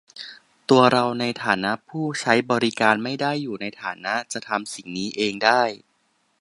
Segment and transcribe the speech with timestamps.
[0.69, 5.63] ตัวเราในฐานะผู้ใช้บริการไม่ได้อยู่ในฐานะจะทำสิ่งนี้เองได้